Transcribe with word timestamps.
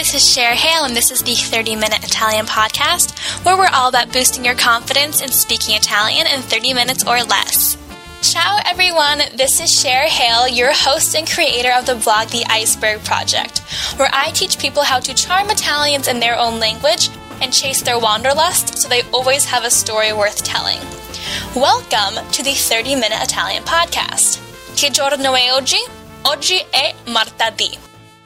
this 0.00 0.14
is 0.14 0.26
Cher 0.26 0.54
Hale, 0.54 0.84
and 0.84 0.96
this 0.96 1.10
is 1.10 1.22
the 1.22 1.34
30 1.34 1.76
Minute 1.76 2.02
Italian 2.02 2.46
Podcast, 2.46 3.18
where 3.44 3.58
we're 3.58 3.68
all 3.70 3.90
about 3.90 4.10
boosting 4.10 4.42
your 4.42 4.54
confidence 4.54 5.20
in 5.20 5.28
speaking 5.28 5.74
Italian 5.74 6.26
in 6.26 6.40
30 6.40 6.72
minutes 6.72 7.06
or 7.06 7.22
less. 7.22 7.76
Ciao, 8.22 8.60
everyone. 8.64 9.18
This 9.36 9.60
is 9.60 9.70
Cher 9.70 10.08
Hale, 10.08 10.48
your 10.48 10.72
host 10.72 11.14
and 11.14 11.28
creator 11.28 11.70
of 11.76 11.84
the 11.84 11.96
blog 11.96 12.28
The 12.28 12.46
Iceberg 12.48 13.04
Project, 13.04 13.58
where 13.98 14.08
I 14.10 14.30
teach 14.30 14.58
people 14.58 14.82
how 14.82 15.00
to 15.00 15.12
charm 15.12 15.50
Italians 15.50 16.08
in 16.08 16.18
their 16.18 16.38
own 16.38 16.58
language 16.58 17.10
and 17.42 17.52
chase 17.52 17.82
their 17.82 17.98
wanderlust 17.98 18.78
so 18.78 18.88
they 18.88 19.02
always 19.12 19.44
have 19.44 19.64
a 19.64 19.70
story 19.70 20.14
worth 20.14 20.42
telling. 20.42 20.80
Welcome 21.54 22.26
to 22.32 22.42
the 22.42 22.54
30 22.54 22.94
Minute 22.94 23.20
Italian 23.20 23.64
Podcast. 23.64 24.40
Che 24.76 24.88
giorno 24.88 25.34
è 25.34 25.52
oggi? 25.52 25.84
Oggi 26.22 26.64
è 26.70 26.94
martedì. 27.08 27.76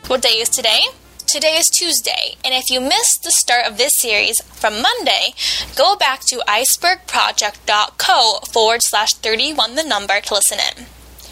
What 0.07 0.23
day 0.23 0.41
is 0.41 0.51
today? 0.51 1.04
Today 1.35 1.57
is 1.57 1.69
Tuesday, 1.69 2.37
and 2.45 2.55
if 2.55 2.71
you 2.71 2.81
missed 2.81 3.25
the 3.25 3.33
start 3.33 3.67
of 3.67 3.77
this 3.77 3.95
series 3.99 4.41
from 4.53 4.81
Monday, 4.81 5.35
go 5.75 5.97
back 5.97 6.21
to 6.29 6.41
icebergproject.co 6.47 8.39
forward 8.53 8.83
slash 8.85 9.15
31 9.15 9.75
the 9.75 9.83
number 9.83 10.21
to 10.21 10.35
listen 10.35 10.59
in. 10.61 10.87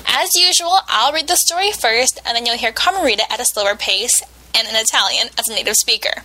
As 0.05 0.35
usual, 0.35 0.81
I'll 0.89 1.13
read 1.13 1.29
the 1.29 1.37
story 1.37 1.71
first, 1.71 2.21
and 2.27 2.35
then 2.35 2.45
you'll 2.45 2.59
hear 2.59 2.73
Carmen 2.73 3.05
read 3.05 3.21
it 3.21 3.33
at 3.33 3.39
a 3.39 3.45
slower 3.45 3.77
pace 3.77 4.25
and 4.53 4.67
in 4.67 4.75
Italian 4.75 5.29
as 5.39 5.47
a 5.49 5.55
native 5.55 5.77
speaker. 5.77 6.25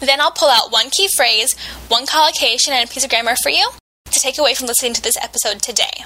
Then 0.00 0.20
I'll 0.20 0.32
pull 0.32 0.50
out 0.50 0.72
one 0.72 0.90
key 0.90 1.06
phrase, 1.06 1.54
one 1.86 2.06
collocation, 2.06 2.72
and 2.72 2.82
a 2.84 2.92
piece 2.92 3.04
of 3.04 3.10
grammar 3.10 3.36
for 3.44 3.50
you 3.50 3.70
to 4.10 4.18
take 4.18 4.40
away 4.40 4.56
from 4.56 4.66
listening 4.66 4.94
to 4.94 5.02
this 5.02 5.16
episode 5.22 5.62
today. 5.62 6.04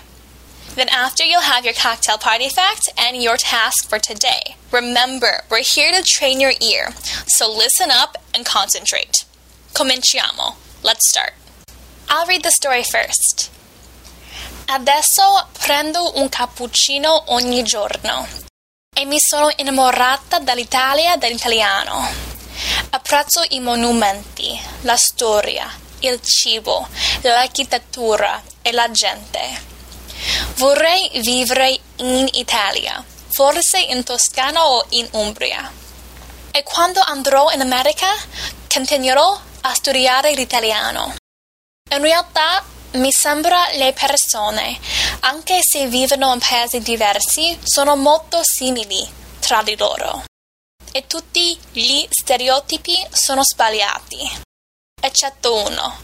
Then, 0.79 0.91
after, 0.91 1.25
you'll 1.25 1.41
have 1.41 1.65
your 1.65 1.75
cocktail 1.75 2.19
party 2.19 2.49
fact 2.49 2.89
and 2.97 3.21
your 3.21 3.37
task 3.37 3.89
for 3.89 3.99
today. 3.99 4.55
Remember, 4.71 5.43
we're 5.51 5.65
here 5.65 5.91
to 5.91 6.05
train 6.05 6.39
your 6.39 6.53
ear, 6.61 6.91
so 7.27 7.51
listen 7.51 7.91
up 7.91 8.17
and 8.33 8.47
concentrate. 8.47 9.25
Cominciamo. 9.75 10.55
Let's 10.85 11.11
start. 11.11 11.33
I'll 12.09 12.29
read 12.29 12.45
the 12.45 12.53
story 12.53 12.85
first. 12.85 13.51
Adesso 14.69 15.49
prendo 15.59 16.17
un 16.17 16.29
cappuccino 16.29 17.25
ogni 17.33 17.65
giorno 17.65 18.29
e 18.95 19.05
mi 19.05 19.19
sono 19.19 19.51
innamorata 19.57 20.39
dall'Italia 20.39 21.17
dall'italiano. 21.17 22.09
Apprezzo 22.91 23.43
i 23.49 23.59
monumenti, 23.59 24.57
la 24.83 24.97
storia, 24.97 25.69
il 26.01 26.21
cibo, 26.23 26.87
l'architettura 27.23 28.41
e 28.63 28.71
la 28.71 28.89
gente. 28.93 29.78
Vorrei 30.55 31.11
vivere 31.21 31.79
in 31.97 32.29
Italia, 32.33 33.05
forse 33.29 33.79
in 33.79 34.03
Toscana 34.05 34.67
o 34.67 34.85
in 34.91 35.09
Umbria. 35.13 35.71
E 36.51 36.63
quando 36.63 37.01
andrò 37.01 37.51
in 37.51 37.61
America 37.61 38.07
continuerò 38.69 39.41
a 39.61 39.75
studiare 39.75 40.33
l'italiano. 40.33 41.15
In 41.91 42.03
realtà 42.03 42.65
mi 42.93 43.13
sembra 43.13 43.69
le 43.73 43.93
persone, 43.93 44.79
anche 45.21 45.61
se 45.63 45.87
vivono 45.87 46.33
in 46.33 46.41
paesi 46.41 46.81
diversi, 46.81 47.59
sono 47.63 47.97
molto 47.97 48.41
simili 48.43 49.07
tra 49.41 49.63
di 49.63 49.77
loro. 49.77 50.25
E 50.91 51.07
tutti 51.07 51.59
gli 51.73 52.07
stereotipi 52.09 52.97
sono 53.13 53.45
sbagliati. 53.45 54.47
Eccetto 55.01 55.55
uno. 55.55 55.97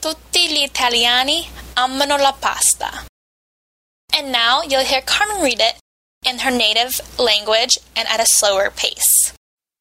Tutti 0.00 0.50
gli 0.50 0.62
italiani 0.62 1.48
amano 1.74 2.16
la 2.16 2.32
pasta. 2.32 3.04
And 4.18 4.30
now 4.30 4.62
you'll 4.62 4.86
hear 4.86 5.02
Carmen 5.04 5.42
read 5.42 5.60
it 5.60 5.76
in 6.24 6.38
her 6.38 6.50
native 6.50 7.02
language 7.18 7.78
and 7.94 8.06
at 8.08 8.18
a 8.18 8.24
slower 8.24 8.72
pace. 8.72 9.34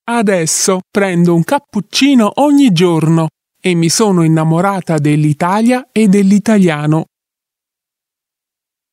Adesso 0.04 0.82
prendo 0.92 1.34
un 1.34 1.44
cappuccino 1.46 2.34
ogni 2.42 2.74
giorno 2.74 3.30
e 3.62 3.74
mi 3.76 3.88
sono 3.88 4.24
innamorata 4.24 4.98
dell'Italia 4.98 5.88
e 5.94 6.10
dell'italiano. 6.10 7.06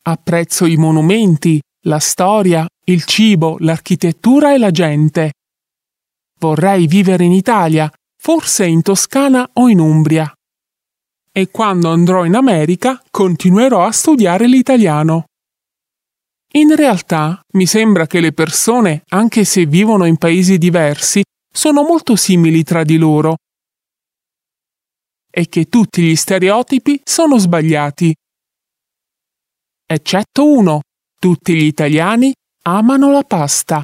Apprezzo 0.05 0.65
i 0.65 0.77
monumenti, 0.77 1.61
la 1.87 1.99
storia, 1.99 2.65
il 2.85 3.05
cibo, 3.05 3.57
l'architettura 3.59 4.55
e 4.55 4.59
la 4.59 4.71
gente. 4.71 5.33
Vorrei 6.39 6.87
vivere 6.87 7.25
in 7.25 7.33
Italia, 7.33 7.91
forse 8.17 8.65
in 8.65 8.83
Toscana 8.83 9.51
o 9.55 9.69
in 9.69 9.81
Umbria. 9.81 10.33
E 11.33 11.51
quando 11.51 11.91
andrò 11.91 12.25
in 12.25 12.37
America 12.37 13.03
continuerò 13.11 13.85
a 13.85 13.91
studiare 13.91 14.47
l'italiano. 14.47 15.25
In 16.55 16.77
realtà 16.77 17.41
mi 17.55 17.67
sembra 17.67 18.07
che 18.07 18.21
le 18.21 18.33
persone, 18.33 19.05
anche 19.09 19.45
se 19.45 19.65
vivono 19.65 20.05
in 20.05 20.19
paesi 20.19 20.59
diversi, 20.59 21.23
sono 21.51 21.83
molto 21.83 22.15
simili 22.15 22.63
tra 22.63 22.85
di 22.85 22.99
loro 22.99 23.37
e 25.31 25.49
che 25.49 25.67
tutti 25.71 26.03
gli 26.03 26.15
stereotipi 26.15 27.01
sono 27.05 27.39
sbagliati. 27.39 28.15
Eccetto 29.87 30.47
uno, 30.47 30.81
tutti 31.19 31.55
gli 31.55 31.65
italiani 31.65 32.35
amano 32.65 33.11
la 33.11 33.23
pasta. 33.23 33.83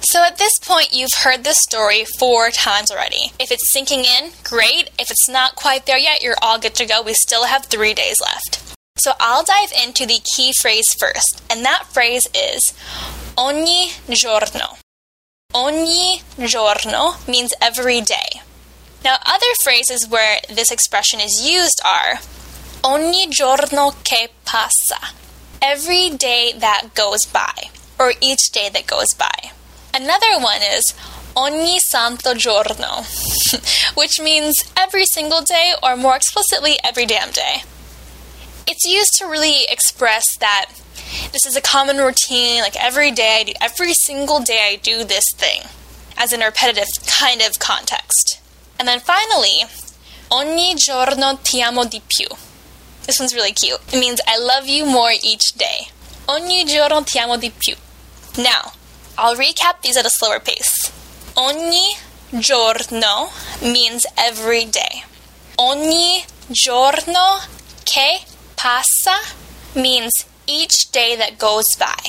So 0.00 0.18
at 0.18 0.36
this 0.36 0.58
point, 0.66 0.92
you've 0.92 1.14
heard 1.22 1.44
the 1.44 1.52
story 1.52 2.04
four 2.18 2.50
times 2.50 2.90
already. 2.90 3.30
If 3.38 3.50
it's 3.50 3.70
sinking 3.70 4.04
in, 4.04 4.32
great. 4.42 4.90
If 4.98 5.10
it's 5.10 5.28
not 5.28 5.54
quite 5.56 5.84
there 5.84 6.00
yet, 6.00 6.22
you're 6.22 6.38
all 6.40 6.58
good 6.58 6.74
to 6.76 6.86
go. 6.86 7.02
We 7.04 7.12
still 7.12 7.44
have 7.44 7.66
three 7.66 7.92
days 7.92 8.16
left. 8.18 8.71
So 9.02 9.14
I'll 9.18 9.42
dive 9.42 9.72
into 9.72 10.06
the 10.06 10.20
key 10.36 10.52
phrase 10.52 10.94
first, 10.96 11.42
and 11.50 11.64
that 11.64 11.86
phrase 11.86 12.26
is 12.34 12.72
ogni 13.36 13.90
giorno. 14.08 14.76
Ogni 15.52 16.22
giorno 16.38 17.14
means 17.26 17.52
every 17.60 18.00
day. 18.00 18.42
Now, 19.04 19.16
other 19.26 19.54
phrases 19.62 20.06
where 20.08 20.38
this 20.48 20.70
expression 20.70 21.18
is 21.18 21.42
used 21.44 21.80
are 21.84 22.20
ogni 22.84 23.28
giorno 23.28 23.94
che 24.04 24.28
passa, 24.44 25.14
every 25.60 26.10
day 26.10 26.52
that 26.56 26.94
goes 26.94 27.24
by, 27.24 27.70
or 27.98 28.12
each 28.20 28.50
day 28.52 28.68
that 28.72 28.86
goes 28.86 29.12
by. 29.18 29.50
Another 29.92 30.38
one 30.38 30.62
is 30.62 30.94
ogni 31.34 31.80
santo 31.90 32.34
giorno, 32.34 33.02
which 33.94 34.20
means 34.20 34.62
every 34.76 35.06
single 35.06 35.42
day, 35.42 35.72
or 35.82 35.96
more 35.96 36.14
explicitly, 36.14 36.78
every 36.84 37.06
damn 37.06 37.32
day 37.32 37.64
it's 38.66 38.84
used 38.84 39.14
to 39.18 39.26
really 39.26 39.64
express 39.68 40.36
that 40.38 40.66
this 41.32 41.46
is 41.46 41.56
a 41.56 41.60
common 41.60 41.98
routine, 41.98 42.60
like 42.60 42.76
every 42.76 43.10
day 43.10 43.38
I 43.40 43.44
do, 43.44 43.52
every 43.60 43.92
single 43.92 44.40
day 44.40 44.70
I 44.72 44.76
do 44.76 45.04
this 45.04 45.24
thing, 45.34 45.62
as 46.16 46.32
in 46.32 46.42
a 46.42 46.46
repetitive 46.46 46.88
kind 47.06 47.42
of 47.42 47.58
context. 47.58 48.40
And 48.78 48.88
then 48.88 49.00
finally, 49.00 49.64
ogni 50.30 50.74
giorno 50.74 51.38
ti 51.42 51.62
amo 51.62 51.84
di 51.84 52.00
più. 52.00 52.28
This 53.06 53.18
one's 53.18 53.34
really 53.34 53.52
cute. 53.52 53.80
It 53.92 53.98
means 53.98 54.20
I 54.26 54.38
love 54.38 54.68
you 54.68 54.84
more 54.86 55.12
each 55.22 55.52
day. 55.56 55.88
Ogni 56.28 56.64
giorno 56.64 57.02
ti 57.04 57.18
amo 57.18 57.36
di 57.36 57.50
più. 57.50 57.76
Now, 58.38 58.72
I'll 59.18 59.36
recap 59.36 59.82
these 59.82 59.96
at 59.96 60.06
a 60.06 60.10
slower 60.10 60.40
pace. 60.40 60.90
Ogni 61.36 61.96
giorno 62.38 63.30
means 63.60 64.06
every 64.16 64.64
day. 64.64 65.04
Ogni 65.58 66.24
giorno 66.48 67.40
che 67.84 68.20
passa 68.62 69.18
means 69.74 70.24
each 70.46 70.92
day 70.92 71.16
that 71.16 71.36
goes 71.36 71.74
by. 71.76 72.02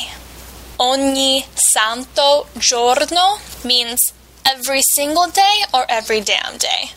Ogni 0.79 1.45
santo 1.55 2.45
giorno 2.59 3.39
means 3.65 4.13
every 4.45 4.83
single 4.93 5.27
day 5.27 5.63
or 5.73 5.83
every 5.89 6.21
damn 6.21 6.57
day. 6.57 6.91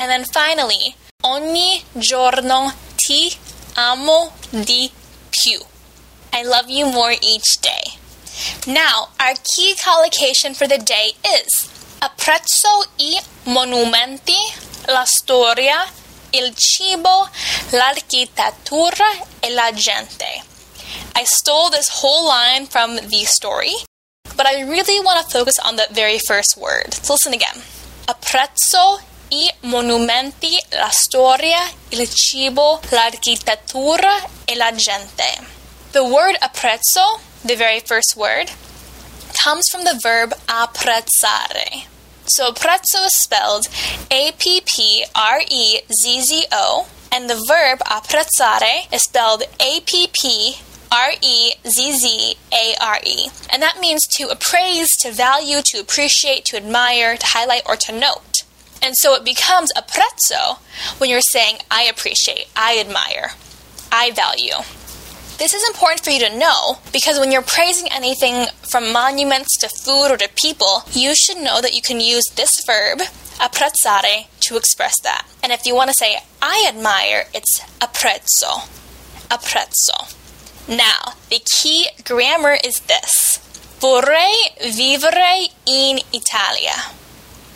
And 0.00 0.10
then 0.10 0.24
finally, 0.24 0.96
ogni 1.22 1.84
giorno 1.96 2.72
ti 2.96 3.30
amo 3.76 4.32
di 4.50 4.90
più. 5.30 5.60
I 6.32 6.42
love 6.42 6.68
you 6.68 6.86
more 6.90 7.14
each 7.22 7.60
day. 7.62 7.98
Now, 8.66 9.10
our 9.20 9.34
key 9.54 9.76
collocation 9.82 10.52
for 10.54 10.66
the 10.66 10.78
day 10.78 11.14
is 11.22 11.70
apprezzo 12.00 12.90
i 12.98 13.16
monumenti, 13.44 14.36
la 14.88 15.04
storia, 15.04 15.86
il 16.36 16.54
cibo, 16.54 17.28
l'architettura 17.70 19.06
e 19.40 19.50
la 19.50 19.72
gente. 19.72 20.42
I 21.14 21.24
stole 21.24 21.70
this 21.70 21.88
whole 22.02 22.26
line 22.26 22.66
from 22.66 22.96
the 22.96 23.24
story, 23.24 23.74
but 24.36 24.46
I 24.46 24.62
really 24.62 25.00
want 25.00 25.18
to 25.24 25.30
focus 25.30 25.58
on 25.58 25.76
the 25.76 25.88
very 25.90 26.18
first 26.18 26.56
word. 26.56 26.92
So 26.92 27.14
listen 27.14 27.32
again. 27.32 27.62
Apprezzo 28.06 29.00
i 29.30 29.50
monumenti, 29.62 30.62
la 30.70 30.90
storia, 30.90 31.58
il 31.88 32.08
cibo, 32.08 32.80
l'architettura 32.90 34.24
e 34.44 34.54
la 34.54 34.72
gente. 34.72 35.54
The 35.92 36.04
word 36.04 36.36
apprezzo, 36.40 37.20
the 37.44 37.56
very 37.56 37.80
first 37.80 38.14
word, 38.16 38.50
comes 39.42 39.64
from 39.70 39.84
the 39.84 39.98
verb 40.00 40.34
apprezzare. 40.46 41.86
So 42.28 42.52
prezzo 42.52 43.06
is 43.06 43.14
spelled 43.14 43.68
A 44.10 44.32
P 44.38 44.60
P 44.64 45.04
R 45.14 45.40
E 45.48 45.80
Z 45.92 46.20
Z 46.22 46.46
O, 46.52 46.88
and 47.12 47.30
the 47.30 47.42
verb 47.46 47.78
apprezzare 47.80 48.92
is 48.92 49.02
spelled 49.02 49.44
A 49.60 49.80
P 49.86 50.08
P 50.12 50.56
R 50.90 51.10
E 51.22 51.52
Z 51.66 51.92
Z 51.92 52.34
A 52.52 52.74
R 52.82 52.98
E. 53.04 53.28
And 53.52 53.62
that 53.62 53.78
means 53.80 54.06
to 54.08 54.28
appraise, 54.28 54.90
to 55.02 55.12
value, 55.12 55.58
to 55.66 55.78
appreciate, 55.78 56.44
to 56.46 56.56
admire, 56.56 57.16
to 57.16 57.26
highlight, 57.26 57.62
or 57.66 57.76
to 57.76 57.92
note. 57.92 58.42
And 58.82 58.96
so 58.96 59.14
it 59.14 59.24
becomes 59.24 59.70
apprezzo 59.76 60.58
when 60.98 61.10
you're 61.10 61.20
saying, 61.20 61.58
I 61.70 61.84
appreciate, 61.84 62.46
I 62.54 62.78
admire, 62.78 63.30
I 63.90 64.10
value. 64.10 64.62
This 65.38 65.52
is 65.52 65.68
important 65.68 66.02
for 66.02 66.10
you 66.10 66.20
to 66.20 66.38
know 66.38 66.78
because 66.92 67.20
when 67.20 67.30
you're 67.30 67.42
praising 67.42 67.88
anything 67.92 68.46
from 68.62 68.90
monuments 68.90 69.58
to 69.58 69.68
food 69.68 70.10
or 70.10 70.16
to 70.16 70.30
people, 70.34 70.82
you 70.92 71.14
should 71.14 71.36
know 71.36 71.60
that 71.60 71.74
you 71.74 71.82
can 71.82 72.00
use 72.00 72.24
this 72.34 72.64
verb, 72.64 73.00
apprezzare, 73.38 74.28
to 74.40 74.56
express 74.56 74.98
that. 75.02 75.26
And 75.42 75.52
if 75.52 75.66
you 75.66 75.74
want 75.74 75.90
to 75.90 75.94
say, 75.94 76.16
I 76.40 76.64
admire, 76.66 77.26
it's 77.34 77.60
apprezzo. 77.82 78.66
Apprezzo. 79.30 80.08
Now, 80.68 81.12
the 81.28 81.40
key 81.44 81.88
grammar 82.02 82.56
is 82.64 82.80
this 82.80 83.38
Vorrei 83.78 84.32
vivere 84.72 85.48
in 85.66 85.98
Italia. 86.14 86.94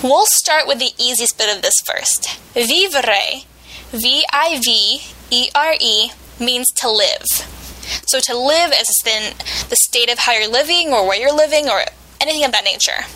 We'll 0.02 0.26
start 0.26 0.66
with 0.66 0.80
the 0.80 0.92
easiest 1.02 1.38
bit 1.38 1.54
of 1.54 1.62
this 1.62 1.80
first. 1.82 2.28
Vivere, 2.52 3.44
V 3.90 4.24
I 4.30 4.60
V 4.62 5.00
E 5.30 5.48
R 5.54 5.74
E, 5.80 6.10
means 6.38 6.66
to 6.76 6.90
live. 6.90 7.59
So 8.06 8.20
to 8.20 8.36
live 8.36 8.72
is 8.72 9.02
in 9.06 9.34
the 9.68 9.76
state 9.76 10.10
of 10.10 10.20
how 10.20 10.32
you're 10.32 10.50
living 10.50 10.92
or 10.92 11.06
where 11.06 11.20
you're 11.20 11.34
living 11.34 11.68
or 11.68 11.82
anything 12.20 12.44
of 12.44 12.52
that 12.52 12.64
nature. 12.64 13.06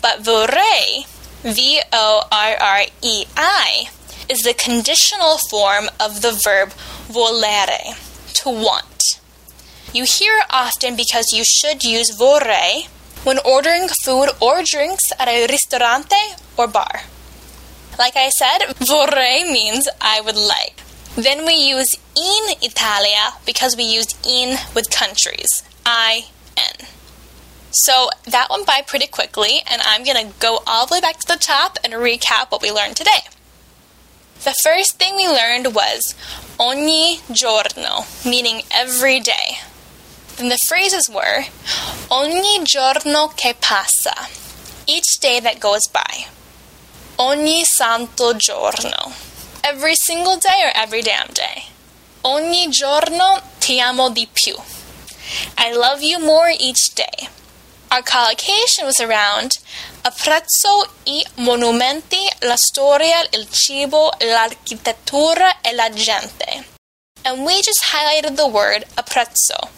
But 0.00 0.20
vorrei, 0.22 1.06
V 1.42 1.80
O 1.92 2.22
R 2.30 2.56
R 2.60 2.82
E 3.02 3.24
I, 3.36 3.90
is 4.28 4.42
the 4.42 4.54
conditional 4.54 5.38
form 5.50 5.88
of 5.98 6.22
the 6.22 6.32
verb 6.32 6.70
volere, 7.08 7.96
to 8.34 8.50
want. 8.50 9.02
You 9.92 10.04
hear 10.04 10.38
it 10.38 10.46
often 10.50 10.96
because 10.96 11.32
you 11.32 11.44
should 11.44 11.82
use 11.82 12.16
vorrei 12.16 12.88
when 13.24 13.38
ordering 13.44 13.88
food 14.04 14.28
or 14.40 14.62
drinks 14.62 15.04
at 15.18 15.28
a 15.28 15.46
ristorante 15.46 16.36
or 16.56 16.66
bar. 16.66 17.02
Like 17.98 18.16
I 18.16 18.28
said, 18.28 18.58
vorrei 18.78 19.50
means 19.50 19.88
I 20.00 20.20
would 20.20 20.36
like. 20.36 20.80
Then 21.18 21.44
we 21.44 21.54
use 21.54 21.96
in 22.14 22.54
Italia 22.62 23.34
because 23.44 23.76
we 23.76 23.82
used 23.82 24.16
in 24.24 24.56
with 24.72 24.88
countries. 24.88 25.64
I 25.84 26.26
N. 26.56 26.86
So 27.72 28.10
that 28.24 28.46
went 28.50 28.66
by 28.68 28.82
pretty 28.86 29.08
quickly, 29.08 29.62
and 29.68 29.82
I'm 29.84 30.04
going 30.04 30.28
to 30.28 30.32
go 30.38 30.60
all 30.64 30.86
the 30.86 30.94
way 30.94 31.00
back 31.00 31.18
to 31.18 31.26
the 31.26 31.36
top 31.36 31.76
and 31.82 31.92
recap 31.94 32.52
what 32.52 32.62
we 32.62 32.70
learned 32.70 32.94
today. 32.94 33.26
The 34.44 34.54
first 34.62 34.98
thing 35.00 35.16
we 35.16 35.26
learned 35.26 35.74
was 35.74 36.14
ogni 36.60 37.18
giorno, 37.32 38.06
meaning 38.24 38.62
every 38.72 39.18
day. 39.18 39.58
Then 40.36 40.50
the 40.50 40.58
phrases 40.68 41.10
were 41.10 41.46
ogni 42.12 42.62
giorno 42.62 43.34
che 43.36 43.54
passa, 43.54 44.30
each 44.86 45.18
day 45.18 45.40
that 45.40 45.58
goes 45.58 45.88
by. 45.92 46.26
Ogni 47.18 47.64
santo 47.64 48.34
giorno, 48.34 49.12
every 49.68 49.94
single 49.94 50.36
day 50.36 50.62
or 50.64 50.72
every 50.74 51.02
damn 51.02 51.28
day. 51.34 51.64
Ogni 52.24 52.68
giorno 52.70 53.40
ti 53.60 53.78
amo 53.80 54.08
di 54.10 54.26
più. 54.26 54.56
I 55.58 55.72
love 55.72 56.02
you 56.02 56.18
more 56.18 56.50
each 56.50 56.94
day. 56.94 57.28
Our 57.90 58.02
collocation 58.02 58.86
was 58.86 58.98
around 59.00 59.52
apprezzo 60.02 60.88
i 61.04 61.22
monumenti, 61.36 62.28
la 62.40 62.56
storia, 62.56 63.20
il 63.32 63.46
cibo, 63.50 64.10
l'architettura 64.20 65.60
e 65.60 65.74
la 65.74 65.90
gente. 65.90 66.64
And 67.24 67.44
we 67.44 67.60
just 67.60 67.92
highlighted 67.92 68.36
the 68.36 68.46
word 68.46 68.84
apprezzo 68.96 69.68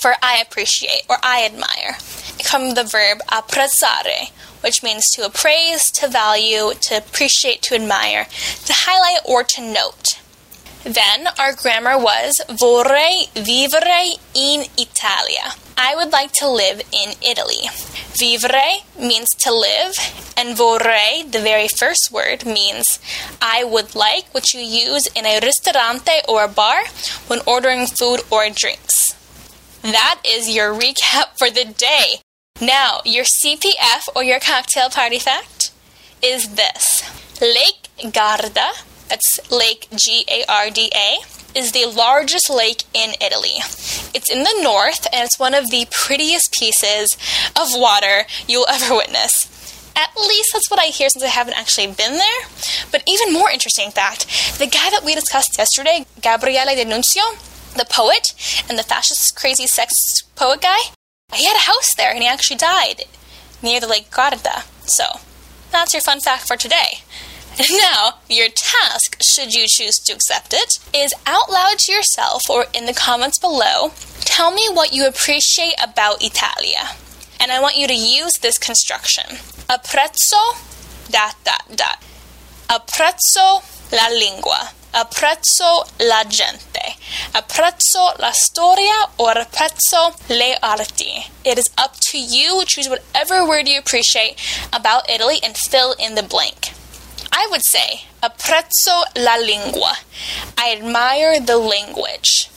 for 0.00 0.14
I 0.22 0.38
appreciate 0.40 1.02
or 1.08 1.16
I 1.22 1.44
admire. 1.44 1.94
From 2.48 2.74
the 2.74 2.84
verb 2.84 3.18
apprezzare, 3.28 4.30
which 4.62 4.82
means 4.82 5.04
to 5.14 5.24
appraise, 5.24 5.90
to 5.92 6.08
value, 6.08 6.72
to 6.80 6.96
appreciate, 6.96 7.62
to 7.62 7.74
admire, 7.74 8.24
to 8.64 8.72
highlight, 8.74 9.20
or 9.24 9.44
to 9.44 9.60
note. 9.60 10.18
Then 10.82 11.28
our 11.38 11.52
grammar 11.54 11.98
was 11.98 12.40
vorrei 12.48 13.28
vivere 13.34 14.16
in 14.34 14.64
Italia. 14.78 15.52
I 15.76 15.94
would 15.94 16.12
like 16.12 16.32
to 16.40 16.48
live 16.48 16.80
in 16.92 17.14
Italy. 17.22 17.68
Vivere 18.18 18.84
means 18.98 19.28
to 19.40 19.52
live, 19.52 19.94
and 20.36 20.56
vorrei, 20.56 21.30
the 21.30 21.40
very 21.40 21.68
first 21.68 22.10
word, 22.10 22.44
means 22.44 22.98
I 23.40 23.64
would 23.64 23.94
like, 23.94 24.32
which 24.34 24.54
you 24.54 24.60
use 24.60 25.06
in 25.14 25.26
a 25.26 25.40
ristorante 25.40 26.22
or 26.28 26.44
a 26.44 26.48
bar 26.48 26.84
when 27.28 27.40
ordering 27.46 27.86
food 27.86 28.20
or 28.30 28.48
drinks. 28.50 29.09
That 29.82 30.20
is 30.26 30.54
your 30.54 30.74
recap 30.74 31.38
for 31.38 31.50
the 31.50 31.64
day. 31.64 32.20
Now, 32.60 33.00
your 33.06 33.24
CPF 33.24 34.08
or 34.14 34.22
your 34.22 34.38
cocktail 34.38 34.90
party 34.90 35.18
fact 35.18 35.70
is 36.22 36.54
this 36.54 37.02
Lake 37.40 37.88
Garda, 38.12 38.72
that's 39.08 39.50
Lake 39.50 39.88
G 39.94 40.24
A 40.28 40.44
R 40.46 40.68
D 40.68 40.92
A, 40.94 41.20
is 41.58 41.72
the 41.72 41.86
largest 41.86 42.50
lake 42.50 42.84
in 42.92 43.12
Italy. 43.22 43.56
It's 44.12 44.30
in 44.30 44.42
the 44.42 44.60
north 44.62 45.06
and 45.12 45.24
it's 45.24 45.38
one 45.38 45.54
of 45.54 45.70
the 45.70 45.86
prettiest 45.90 46.52
pieces 46.58 47.16
of 47.58 47.68
water 47.72 48.26
you'll 48.46 48.68
ever 48.68 48.94
witness. 48.94 49.56
At 49.96 50.14
least 50.16 50.50
that's 50.52 50.70
what 50.70 50.78
I 50.78 50.86
hear 50.86 51.08
since 51.08 51.24
I 51.24 51.28
haven't 51.28 51.58
actually 51.58 51.86
been 51.88 52.18
there. 52.18 52.42
But 52.92 53.02
even 53.08 53.32
more 53.32 53.50
interesting 53.50 53.90
fact 53.90 54.26
the 54.58 54.66
guy 54.66 54.90
that 54.90 55.04
we 55.04 55.14
discussed 55.14 55.56
yesterday, 55.56 56.04
Gabriele 56.20 56.76
D'Annunzio, 56.76 57.49
the 57.76 57.86
poet 57.88 58.26
and 58.68 58.78
the 58.78 58.82
fascist 58.82 59.36
crazy 59.36 59.66
sex 59.66 59.94
poet 60.36 60.60
guy, 60.60 60.78
he 61.32 61.46
had 61.46 61.56
a 61.56 61.60
house 61.70 61.94
there 61.96 62.10
and 62.10 62.20
he 62.22 62.28
actually 62.28 62.56
died 62.56 63.04
near 63.62 63.80
the 63.80 63.86
Lake 63.86 64.10
Garda. 64.10 64.64
So, 64.86 65.04
that's 65.70 65.94
your 65.94 66.02
fun 66.02 66.20
fact 66.20 66.46
for 66.46 66.56
today. 66.56 67.02
Now, 67.70 68.14
your 68.28 68.48
task, 68.48 69.20
should 69.22 69.52
you 69.52 69.66
choose 69.68 69.96
to 70.06 70.12
accept 70.14 70.54
it, 70.54 70.78
is 70.94 71.12
out 71.26 71.50
loud 71.50 71.78
to 71.80 71.92
yourself 71.92 72.48
or 72.48 72.66
in 72.72 72.86
the 72.86 72.94
comments 72.94 73.38
below, 73.38 73.92
tell 74.20 74.50
me 74.50 74.68
what 74.72 74.92
you 74.92 75.06
appreciate 75.06 75.74
about 75.82 76.22
Italia. 76.22 76.96
And 77.38 77.50
I 77.50 77.60
want 77.60 77.76
you 77.76 77.86
to 77.86 77.94
use 77.94 78.34
this 78.40 78.56
construction. 78.58 79.36
Apprezzo 79.68 80.56
dot 81.10 81.36
dot 81.44 81.64
dot. 81.74 82.02
Apprezzo 82.68 83.62
la 83.92 84.08
lingua. 84.08 84.70
Apprezzo 84.92 85.84
la 86.00 86.24
gente. 86.28 86.96
Apprezzo 87.32 88.12
la 88.18 88.32
storia 88.32 89.08
or 89.18 89.34
apprezzo 89.38 90.14
le 90.28 90.56
arti. 90.60 91.26
It 91.44 91.58
is 91.58 91.70
up 91.78 91.94
to 92.10 92.18
you. 92.18 92.64
Choose 92.66 92.88
whatever 92.88 93.46
word 93.46 93.68
you 93.68 93.78
appreciate 93.78 94.36
about 94.72 95.08
Italy 95.08 95.38
and 95.44 95.56
fill 95.56 95.94
in 95.98 96.16
the 96.16 96.22
blank. 96.24 96.72
I 97.32 97.46
would 97.50 97.62
say 97.64 98.02
apprezzo 98.22 99.04
la 99.16 99.36
lingua. 99.36 99.94
I 100.58 100.74
admire 100.76 101.38
the 101.40 101.56
language. 101.56 102.49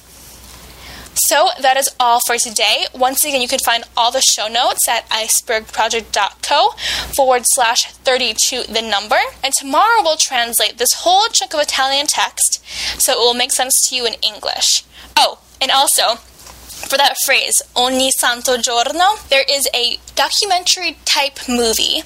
So 1.16 1.50
that 1.62 1.78
is 1.78 1.90
all 2.00 2.20
for 2.26 2.38
today. 2.38 2.86
Once 2.94 3.24
again, 3.24 3.42
you 3.42 3.48
can 3.48 3.60
find 3.60 3.84
all 3.96 4.12
the 4.12 4.22
show 4.22 4.48
notes 4.48 4.88
at 4.88 5.08
icebergproject.co 5.10 6.72
forward 7.14 7.44
slash 7.46 7.92
32 7.94 8.64
the 8.64 8.82
number. 8.82 9.20
And 9.44 9.54
tomorrow 9.54 10.02
we'll 10.02 10.18
translate 10.18 10.78
this 10.78 10.94
whole 11.04 11.28
chunk 11.32 11.54
of 11.54 11.62
Italian 11.62 12.08
text 12.08 12.64
so 13.00 13.14
it 13.14 13.18
will 13.18 13.34
make 13.34 13.52
sense 13.52 13.74
to 13.88 13.96
you 13.96 14.06
in 14.06 14.14
English. 14.22 14.84
Oh, 15.18 15.40
and 15.62 15.72
also, 15.72 16.16
for 16.88 16.98
that 16.98 17.16
phrase, 17.26 17.62
ogni 17.76 18.10
santo 18.12 18.58
giorno, 18.58 19.16
there 19.30 19.46
is 19.50 19.68
a 19.74 20.00
documentary 20.16 20.98
type 21.06 21.40
movie 21.48 22.04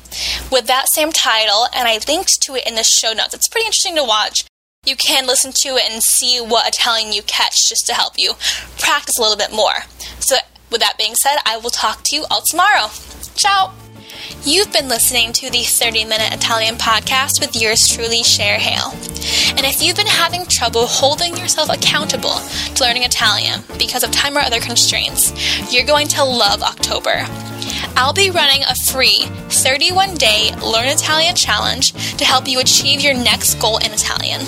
with 0.52 0.68
that 0.68 0.88
same 0.94 1.12
title, 1.12 1.68
and 1.74 1.88
I 1.88 2.00
linked 2.08 2.42
to 2.44 2.56
it 2.56 2.68
in 2.68 2.76
the 2.76 2.84
show 2.84 3.14
notes. 3.14 3.34
It's 3.34 3.48
pretty 3.48 3.66
interesting 3.66 3.96
to 3.96 4.04
watch 4.04 4.46
you 4.88 4.96
can 4.96 5.28
listen 5.28 5.52
to 5.64 5.76
it 5.76 5.92
and 5.92 6.02
see 6.02 6.40
what 6.40 6.68
Italian 6.68 7.12
you 7.12 7.22
catch 7.24 7.68
just 7.68 7.86
to 7.88 7.94
help 7.94 8.14
you 8.18 8.34
practice 8.80 9.18
a 9.18 9.22
little 9.22 9.38
bit 9.38 9.52
more. 9.52 9.84
So, 10.20 10.38
with 10.72 10.80
that 10.82 10.98
being 10.98 11.16
said, 11.16 11.38
I 11.46 11.58
will 11.58 11.70
talk 11.70 12.04
to 12.06 12.16
you 12.16 12.26
all 12.32 12.42
tomorrow. 12.42 12.90
Ciao! 13.36 13.74
You've 14.44 14.72
been 14.72 14.88
listening 14.88 15.34
to 15.34 15.50
the 15.50 15.64
30 15.64 16.06
Minute 16.06 16.34
Italian 16.34 16.76
Podcast 16.76 17.42
with 17.42 17.62
yours 17.62 17.88
truly, 17.88 18.24
Cher 18.24 18.58
Hale. 18.58 18.92
And 19.58 19.66
if 19.66 19.84
you've 19.84 19.98
been 19.98 20.08
having 20.08 20.46
trouble 20.46 20.88
holding 20.88 21.36
yourself 21.38 21.70
accountable 21.70 22.40
to 22.76 22.84
learning 22.84 23.04
Italian 23.04 23.62
because 23.78 24.04
of 24.04 24.12
time 24.12 24.38
or 24.38 24.42
other 24.42 24.62
constraints, 24.62 25.34
you're 25.74 25.86
going 25.86 26.08
to 26.10 26.24
love 26.24 26.62
October. 26.62 27.26
I'll 28.00 28.14
be 28.14 28.30
running 28.30 28.62
a 28.70 28.76
free 28.76 29.26
31 29.50 30.14
day 30.14 30.52
Learn 30.64 30.88
Italian 30.88 31.36
challenge 31.36 31.94
to 32.18 32.26
help 32.26 32.48
you 32.48 32.60
achieve 32.60 33.02
your 33.02 33.16
next 33.16 33.56
goal 33.56 33.80
in 33.80 33.92
Italian. 33.92 34.42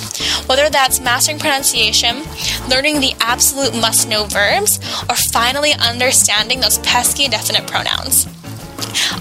Whether 0.45 0.69
that's 0.69 0.99
mastering 0.99 1.39
pronunciation, 1.39 2.21
learning 2.69 3.01
the 3.01 3.15
absolute 3.19 3.73
must 3.73 4.07
know 4.07 4.25
verbs, 4.25 4.77
or 5.09 5.15
finally 5.15 5.73
understanding 5.73 6.59
those 6.59 6.77
pesky 6.79 7.27
definite 7.27 7.65
pronouns 7.65 8.27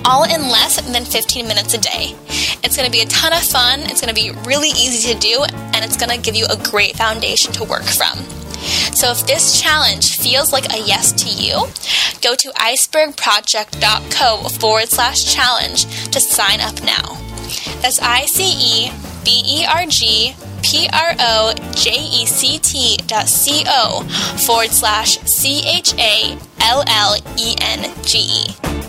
all 0.04 0.24
in 0.24 0.48
less 0.48 0.80
than 0.80 1.04
15 1.04 1.48
minutes 1.48 1.74
a 1.74 1.78
day. 1.78 2.14
It's 2.62 2.76
going 2.76 2.86
to 2.86 2.92
be 2.92 3.00
a 3.00 3.06
ton 3.06 3.32
of 3.32 3.42
fun, 3.42 3.80
it's 3.80 4.00
going 4.00 4.14
to 4.14 4.20
be 4.20 4.30
really 4.46 4.68
easy 4.68 5.12
to 5.12 5.18
do, 5.18 5.44
and 5.74 5.84
it's 5.84 5.96
going 5.96 6.10
to 6.10 6.18
give 6.20 6.34
you 6.34 6.46
a 6.50 6.56
great 6.70 6.96
foundation 6.96 7.52
to 7.54 7.64
work 7.64 7.84
from. 7.84 8.37
So 8.94 9.10
if 9.10 9.26
this 9.26 9.60
challenge 9.60 10.16
feels 10.18 10.52
like 10.52 10.72
a 10.72 10.78
yes 10.78 11.12
to 11.12 11.28
you, 11.28 11.68
go 12.20 12.34
to 12.34 12.48
icebergproject.co 12.50 14.48
forward 14.58 14.88
slash 14.88 15.34
challenge 15.34 15.84
to 16.10 16.20
sign 16.20 16.60
up 16.60 16.82
now. 16.82 17.16
That's 17.80 18.00
I 18.00 18.26
C 18.26 18.44
E 18.44 18.90
B 19.24 19.42
E 19.46 19.64
R 19.66 19.86
G 19.86 20.34
P 20.62 20.88
R 20.92 21.14
O 21.18 21.54
J 21.72 21.90
E 21.92 22.26
C 22.26 22.58
T 22.58 22.96
dot 23.06 23.28
C 23.28 23.64
O 23.66 24.02
forward 24.46 24.70
slash 24.70 25.18
C 25.20 25.62
H 25.64 25.94
A 25.98 26.36
L 26.60 26.82
L 26.86 27.16
E 27.36 27.54
N 27.60 27.90
G 28.02 28.18
E. 28.18 28.87